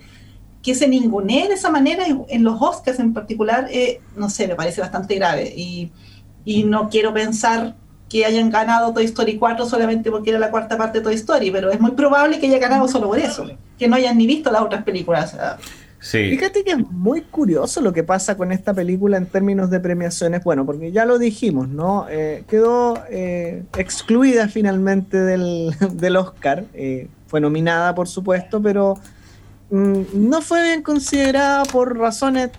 [0.64, 4.54] que se ningunee de esa manera en los Oscars en particular, eh, no sé, me
[4.54, 5.52] parece bastante grave.
[5.54, 5.92] Y,
[6.46, 7.74] y, no quiero pensar
[8.08, 11.50] que hayan ganado Toy Story 4 solamente porque era la cuarta parte de Toy Story,
[11.50, 13.46] pero es muy probable que haya ganado solo por eso,
[13.78, 15.36] que no hayan ni visto las otras películas.
[16.00, 16.30] Sí.
[16.30, 20.44] Fíjate que es muy curioso lo que pasa con esta película en términos de premiaciones.
[20.44, 22.06] Bueno, porque ya lo dijimos, ¿no?
[22.08, 26.64] Eh, quedó eh, excluida finalmente del, del Oscar.
[27.26, 28.98] fue nominada, por supuesto, pero
[29.70, 32.50] no fue bien considerada por razones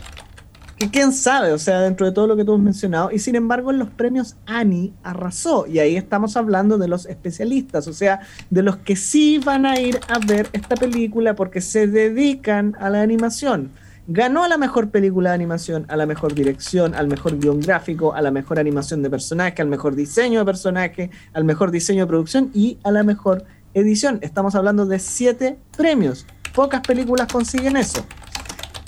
[0.77, 3.35] que quién sabe, o sea, dentro de todo lo que tú has mencionado, y sin
[3.35, 8.19] embargo en los premios Annie arrasó, y ahí estamos hablando de los especialistas, o sea,
[8.49, 12.89] de los que sí van a ir a ver esta película porque se dedican a
[12.89, 13.71] la animación.
[14.07, 18.13] Ganó a la mejor película de animación, a la mejor dirección, al mejor guion gráfico,
[18.13, 22.07] a la mejor animación de personaje, al mejor diseño de personaje, al mejor diseño de
[22.07, 24.19] producción y a la mejor edición.
[24.21, 28.05] Estamos hablando de siete premios pocas películas consiguen eso.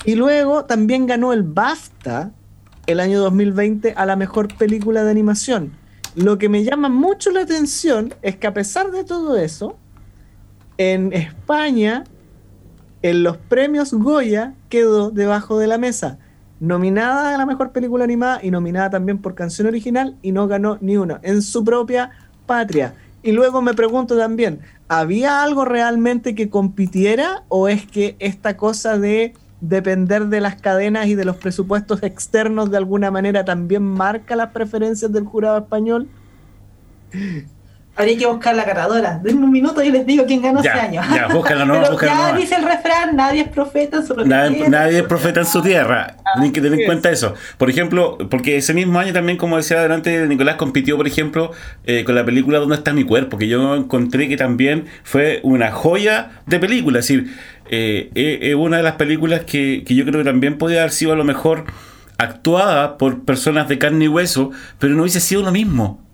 [0.04, 2.32] Y luego también ganó el BAFTA
[2.86, 5.72] el año 2020 a la mejor película de animación.
[6.14, 9.76] Lo que me llama mucho la atención es que a pesar de todo eso,
[10.78, 12.04] en España,
[13.02, 16.18] en los premios Goya, quedó debajo de la mesa.
[16.60, 20.78] Nominada a la mejor película animada y nominada también por canción original y no ganó
[20.80, 22.10] ni una en su propia
[22.46, 22.94] patria.
[23.28, 28.96] Y luego me pregunto también, ¿había algo realmente que compitiera o es que esta cosa
[28.96, 34.34] de depender de las cadenas y de los presupuestos externos de alguna manera también marca
[34.34, 36.08] las preferencias del jurado español?
[37.98, 39.18] Habría que buscar la ganadora.
[39.20, 41.02] Denme un minuto y les digo quién ganó ese año.
[41.12, 44.68] Ya, búscala, no, Pero ya dice el refrán, nadie es profeta en su tierra.
[44.68, 46.16] Nadie, es profeta en su tierra.
[46.34, 47.34] Tienen que tener en cuenta eso.
[47.56, 51.50] Por ejemplo, porque ese mismo año también, como decía adelante, Nicolás compitió, por ejemplo,
[51.86, 53.36] eh, con la película ¿Dónde está mi cuerpo?
[53.36, 57.00] Que yo encontré que también fue una joya de película.
[57.00, 57.34] Es decir,
[57.68, 60.92] eh, eh, es una de las películas que, que yo creo que también podía haber
[60.92, 61.64] sido a lo mejor
[62.16, 66.07] actuada por personas de carne y hueso, pero no hubiese sido lo mismo.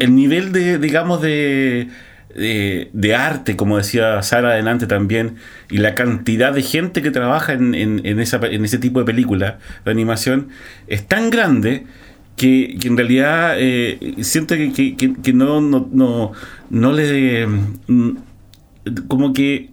[0.00, 1.88] El nivel de, digamos, de,
[2.34, 5.36] de, arte, como decía Sara adelante también,
[5.70, 9.58] y la cantidad de gente que trabaja en, en, esa, en ese tipo de película
[9.84, 10.48] de animación,
[10.86, 11.86] es tan grande
[12.36, 16.32] que, en realidad eh, siento que, que, no, no, no,
[16.70, 17.46] no le...
[17.46, 18.16] Mm,
[19.06, 19.70] como que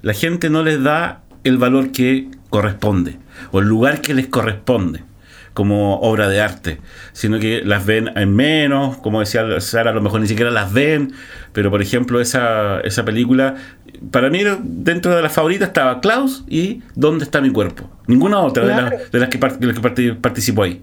[0.00, 3.16] la gente no les da el valor que corresponde,
[3.50, 5.02] o el lugar que les corresponde
[5.58, 6.78] como obra de arte,
[7.12, 10.72] sino que las ven en menos, como decía Sara, a lo mejor ni siquiera las
[10.72, 11.12] ven,
[11.52, 13.56] pero por ejemplo esa, esa película,
[14.12, 17.90] para mí dentro de las favoritas estaba Klaus y ¿Dónde está mi cuerpo?
[18.06, 20.80] Ninguna otra de, las, que, que participó ahí.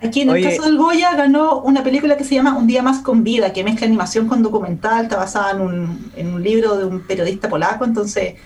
[0.00, 3.00] Aquí en el caso del Goya ganó una película que se llama Un día más
[3.00, 6.86] con vida, que mezcla animación con documental, está basada en un, en un libro de
[6.86, 8.36] un periodista polaco, entonces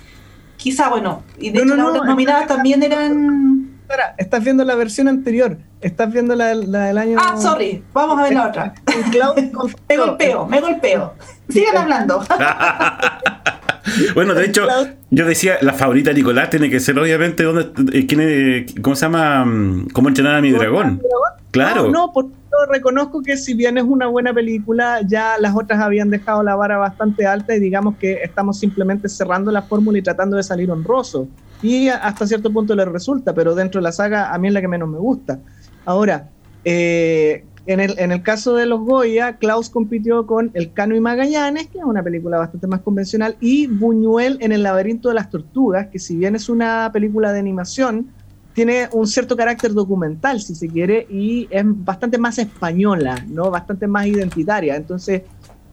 [0.57, 3.72] quizá, bueno, y de hecho las otras nominadas también eran
[4.19, 5.59] estás viendo la versión anterior.
[5.81, 7.19] Estás viendo la, del año.
[7.21, 7.83] Ah, sorry.
[7.93, 8.75] Vamos a ver la otra.
[9.89, 11.15] me golpeo, me golpeo.
[11.49, 12.25] Sigan hablando.
[14.15, 14.67] bueno, de hecho,
[15.11, 19.07] yo decía, la favorita de Nicolás tiene que ser obviamente donde, eh, ¿quién ¿cómo se
[19.07, 19.45] llama?
[19.45, 21.03] Mm, ¿Cómo entrenar a mi dragón?
[21.51, 21.85] Claro.
[21.85, 25.81] No, no, porque yo reconozco que si bien es una buena película, ya las otras
[25.81, 30.03] habían dejado la vara bastante alta y digamos que estamos simplemente cerrando la fórmula y
[30.03, 31.29] tratando de salir honroso.
[31.63, 34.61] Y hasta cierto punto le resulta, pero dentro de la saga a mí es la
[34.61, 35.39] que menos me gusta.
[35.85, 36.29] Ahora,
[36.65, 41.01] eh, en el, en el caso de los Goya, Klaus compitió con El Cano y
[41.01, 45.31] Magallanes, que es una película bastante más convencional, y Buñuel en El laberinto de las
[45.31, 48.09] tortugas, que si bien es una película de animación,
[48.53, 53.51] tiene un cierto carácter documental, si se quiere, y es bastante más española, ¿no?
[53.51, 54.75] Bastante más identitaria.
[54.75, 55.23] Entonces,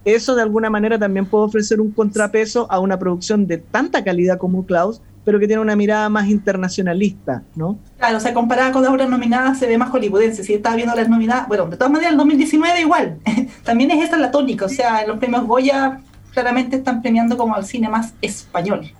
[0.05, 4.37] eso de alguna manera también puede ofrecer un contrapeso a una producción de tanta calidad
[4.37, 7.77] como Klaus, pero que tiene una mirada más internacionalista, ¿no?
[7.97, 10.43] Claro, o sea, comparada con las obras nominadas se ve más hollywoodense.
[10.43, 13.17] Si estás viendo las nominadas, bueno, de todas maneras, el 2019 igual.
[13.63, 15.99] También es esta la tónica, o sea, los premios Goya
[16.33, 18.91] claramente están premiando como al cine más español.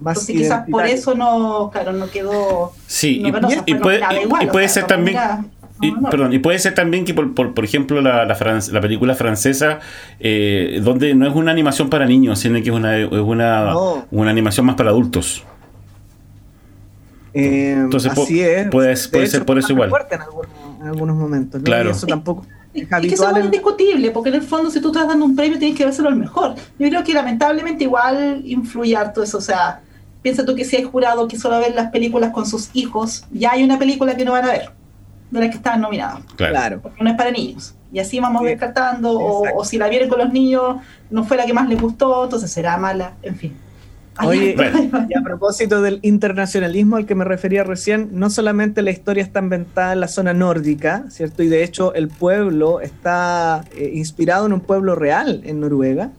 [0.00, 2.72] Más Entonces quizás por eso no, claro, no quedó...
[2.86, 5.16] Sí, y, puede, ser también...
[5.82, 9.80] Y, Perdón, y puede ser también que, por, por, ejemplo, la, la, película francesa,
[10.20, 13.74] eh, donde no es una animación para niños, sino que es una, es una,
[14.12, 15.42] una animación más para adultos.
[17.34, 18.68] Eh, Entonces, así es.
[18.68, 19.90] Puede, puede ser por eso igual.
[20.80, 21.60] En, algunos, momentos.
[21.64, 21.88] Claro.
[21.88, 22.46] Y eso tampoco.
[22.72, 25.58] Es, que eso es indiscutible, porque en el fondo, si tú estás dando un premio,
[25.58, 26.54] tienes que dárselo al mejor.
[26.78, 29.38] Yo creo que lamentablemente igual influye harto eso.
[29.38, 29.80] O sea,
[30.22, 33.50] piensa tú que si hay jurado que solo ver las películas con sus hijos, ya
[33.50, 34.81] hay una película que no van a ver
[35.32, 36.20] de las que estaban nominadas.
[36.36, 36.80] Claro.
[36.80, 37.74] Porque no es para niños.
[37.92, 40.76] Y así vamos descartando, o, si la vieron con los niños,
[41.10, 43.56] no fue la que más les gustó, entonces será mala, en fin.
[44.22, 44.54] Oye,
[45.08, 49.40] y a propósito del internacionalismo al que me refería recién, no solamente la historia está
[49.40, 51.42] inventada en la zona nórdica, ¿cierto?
[51.42, 56.10] Y de hecho el pueblo está eh, inspirado en un pueblo real en Noruega,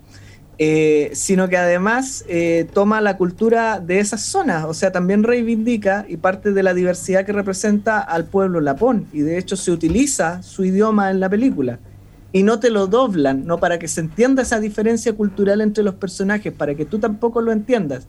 [0.59, 6.05] eh, sino que además eh, toma la cultura de esas zonas, o sea, también reivindica
[6.07, 10.43] y parte de la diversidad que representa al pueblo lapón, y de hecho se utiliza
[10.43, 11.79] su idioma en la película.
[12.31, 15.95] Y no te lo doblan, no para que se entienda esa diferencia cultural entre los
[15.95, 18.07] personajes, para que tú tampoco lo entiendas.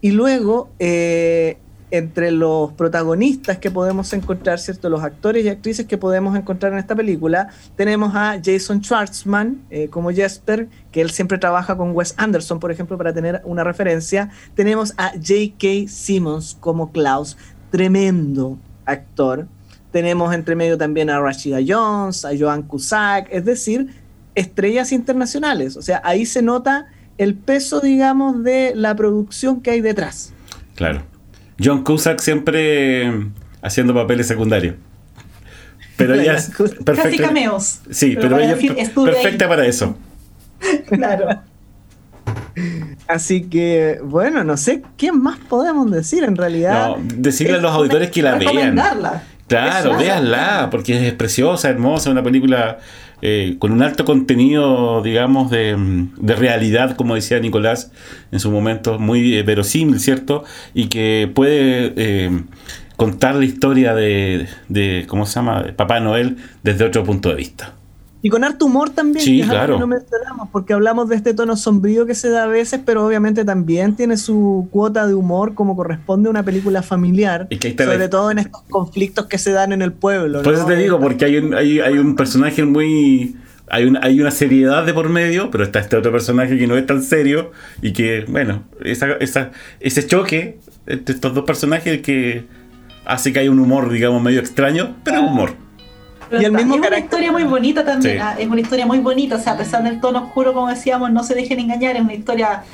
[0.00, 1.58] Y luego eh,
[1.90, 4.90] entre los protagonistas que podemos encontrar, ¿cierto?
[4.90, 9.88] Los actores y actrices que podemos encontrar en esta película, tenemos a Jason Schwartzman eh,
[9.88, 14.30] como Jesper, que él siempre trabaja con Wes Anderson, por ejemplo, para tener una referencia.
[14.54, 15.88] Tenemos a J.K.
[15.88, 17.36] Simmons como Klaus,
[17.70, 19.46] tremendo actor.
[19.90, 23.88] Tenemos entre medio también a Rashida Jones, a Joan Cusack, es decir,
[24.34, 25.76] estrellas internacionales.
[25.76, 26.86] O sea, ahí se nota
[27.16, 30.32] el peso, digamos, de la producción que hay detrás.
[30.74, 31.02] Claro.
[31.62, 33.12] John Cusack siempre
[33.62, 34.76] haciendo papeles secundarios.
[35.96, 36.50] Pero ella es
[36.84, 37.80] Casi cameos.
[37.90, 39.96] Sí, pero, ella es perfecta para eso.
[40.88, 41.42] claro.
[43.06, 46.96] Así que, bueno, no sé qué más podemos decir en realidad.
[46.96, 48.78] No, decirle a los auditores que la vean.
[49.46, 52.78] Claro, véanla, porque es preciosa, hermosa, una película
[53.20, 55.76] eh, con un alto contenido, digamos, de,
[56.20, 57.90] realidad, como decía Nicolás
[58.30, 60.44] en su momento, muy eh, verosímil, ¿cierto?
[60.74, 62.42] Y que puede eh,
[62.96, 67.34] contar la historia de, de, ¿cómo se llama?, de Papá Noel desde otro punto de
[67.36, 67.77] vista.
[68.20, 69.78] Y con harto humor también, sí, claro.
[69.78, 73.44] no mencionamos, porque hablamos de este tono sombrío que se da a veces, pero obviamente
[73.44, 78.38] también tiene su cuota de humor como corresponde a una película familiar, sobre todo en
[78.38, 80.42] estos conflictos que se dan en el pueblo.
[80.42, 83.36] Por eso te digo, porque hay un, hay, hay un personaje muy...
[83.70, 86.78] Hay una, hay una seriedad de por medio, pero está este otro personaje que no
[86.78, 87.52] es tan serio
[87.82, 92.46] y que, bueno, esa, esa, ese choque entre estos dos personajes que
[93.04, 95.67] hace que haya un humor, digamos, medio extraño, pero humor
[96.30, 99.36] y el mismo es una historia muy bonita también, ah, es una historia muy bonita,
[99.36, 102.14] o sea, a pesar del tono oscuro, como decíamos, no se dejen engañar, es una
[102.14, 102.64] historia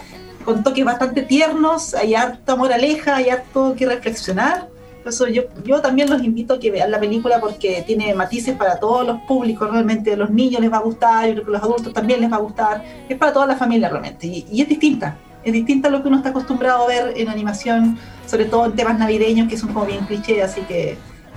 [0.45, 4.69] con toques bastante tiernos, hay harta moraleja, hay harto que reflexionar.
[5.03, 8.57] Por eso yo, yo también los invito a que vean la película porque tiene matices
[8.57, 11.51] para todos los públicos, realmente a los niños les va a gustar, yo creo que
[11.51, 14.47] a los adultos también les va a gustar, es para toda la familia realmente, y,
[14.51, 17.99] y es distinta, es distinta a lo que uno está acostumbrado a ver en animación,
[18.27, 20.97] sobre todo en temas navideños que son como bien cliché, así que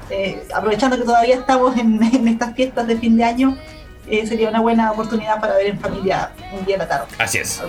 [0.09, 3.57] eh, aprovechando que todavía estamos en, estas fiestas de fin de año,
[4.09, 7.07] eh, sería una buena oportunidad para ver en familia un día de la tarde.
[7.17, 7.61] Así es.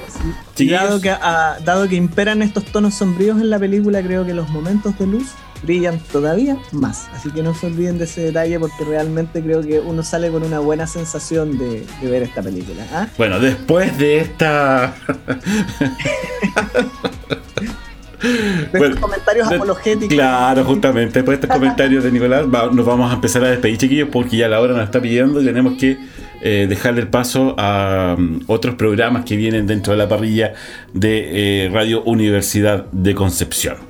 [0.70, 4.49] dado, que, ah, dado que imperan estos tonos sombríos en la película, creo que los
[4.49, 5.32] momentos de luz
[5.62, 7.09] brillan todavía más.
[7.12, 10.45] Así que no se olviden de ese detalle porque realmente creo que uno sale con
[10.45, 12.86] una buena sensación de, ver esta película.
[12.93, 13.09] ¿ah?
[13.16, 14.95] Bueno, después de esta...
[18.21, 20.09] De comentarios apologéticos.
[20.09, 21.14] Claro, justamente.
[21.21, 24.49] Después de estos comentarios de Nicolás, nos vamos a empezar a despedir, chiquillos, porque ya
[24.49, 25.99] la hora nos está pidiendo y tenemos que
[26.41, 30.55] eh, dejarle el paso a um, otros programas que vienen dentro de la parrilla
[30.93, 33.88] de eh, Radio Universidad de Concepción.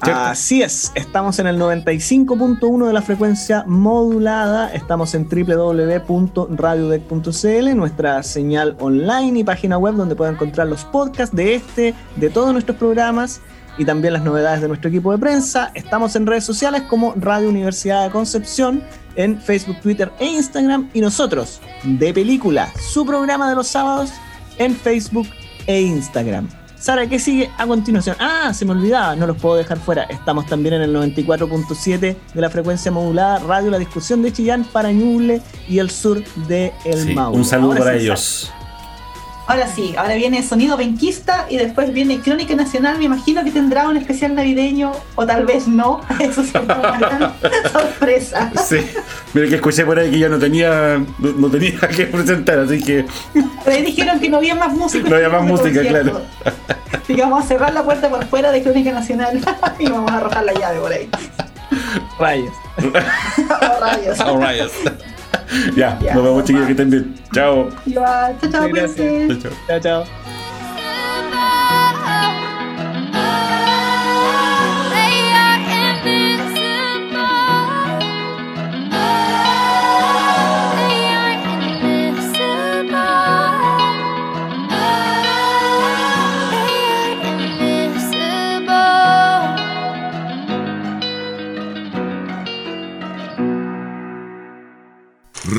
[0.00, 8.76] Así es, estamos en el 95.1 de la frecuencia modulada, estamos en www.radiodec.cl, nuestra señal
[8.78, 13.40] online y página web donde pueden encontrar los podcasts de este, de todos nuestros programas
[13.76, 15.72] y también las novedades de nuestro equipo de prensa.
[15.74, 18.84] Estamos en redes sociales como Radio Universidad de Concepción,
[19.16, 24.12] en Facebook, Twitter e Instagram y nosotros, de película, su programa de los sábados
[24.58, 25.26] en Facebook
[25.66, 26.57] e Instagram.
[26.88, 28.16] Sara, ¿qué sigue a continuación?
[28.18, 30.04] Ah, se me olvidaba, no los puedo dejar fuera.
[30.04, 34.90] Estamos también en el 94.7 de la frecuencia modulada, Radio La Discusión de Chillán para
[34.90, 38.50] Ñuble y el sur de El sí, Un saludo para ellos.
[39.48, 42.98] Ahora sí, ahora viene Sonido Benquista y después viene Crónica Nacional.
[42.98, 46.02] Me imagino que tendrá un especial navideño o tal vez no.
[46.20, 47.32] Eso es una gran
[47.72, 48.52] sorpresa.
[48.62, 48.86] Sí,
[49.32, 53.06] mira que escuché por ahí que ya no tenía, no, tenía que presentar, así que.
[53.66, 55.08] Me dijeron que no había más música.
[55.08, 56.20] No había más música, claro.
[57.02, 59.40] Así que vamos a cerrar la puerta por fuera de Crónica Nacional
[59.78, 61.08] y vamos a arrojar la llave por ahí.
[62.18, 62.52] Rayos.
[62.82, 64.20] oh, rayos.
[64.20, 64.72] Oh, rayos
[65.76, 67.14] ya, nos vemos chiquillos, que estén bien.
[67.32, 67.68] Chao,
[68.50, 68.68] chao,
[69.38, 69.48] chao.
[69.66, 70.04] Chao, chao.